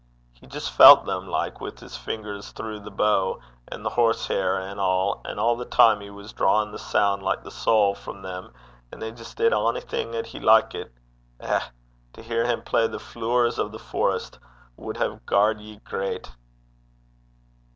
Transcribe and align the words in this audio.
He 0.33 0.47
jist 0.47 0.71
fan' 0.71 0.77
(felt) 0.77 1.05
them 1.05 1.27
like 1.27 1.61
wi' 1.61 1.69
's 1.77 1.95
fingers 1.95 2.49
throu' 2.53 2.79
the 2.79 2.89
bow 2.89 3.39
an' 3.67 3.83
the 3.83 3.91
horsehair 3.91 4.59
an' 4.59 4.79
a', 4.79 5.11
an' 5.27 5.37
a' 5.37 5.55
the 5.55 5.65
time 5.69 6.01
he 6.01 6.09
was 6.09 6.33
drawin' 6.33 6.71
the 6.71 6.79
soun' 6.79 7.19
like 7.21 7.43
the 7.43 7.51
sowl 7.51 7.93
frae 7.93 8.19
them, 8.19 8.51
an' 8.91 8.97
they 8.97 9.11
jist 9.11 9.37
did 9.37 9.53
onything 9.53 10.15
'at 10.15 10.25
he 10.25 10.39
likit. 10.39 10.89
Eh! 11.39 11.61
to 12.13 12.23
hear 12.23 12.47
him 12.47 12.63
play 12.63 12.87
the 12.87 12.97
Flooers 12.97 13.59
o' 13.59 13.67
the 13.67 13.77
Forest 13.77 14.39
wad 14.75 14.97
hae 14.97 15.19
garred 15.27 15.61
ye 15.61 15.77
greit.' 15.81 16.31